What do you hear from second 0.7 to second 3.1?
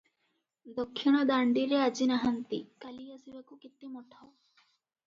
ଦକ୍ଷିଣ ଦାଣ୍ଡିରେ ଆଜି ନାହାନ୍ତି, କାଲି